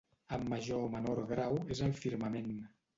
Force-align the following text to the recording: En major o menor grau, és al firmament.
En 0.37 0.47
major 0.53 0.87
o 0.87 0.89
menor 0.95 1.23
grau, 1.35 1.63
és 1.79 1.85
al 1.91 1.97
firmament. 2.05 2.55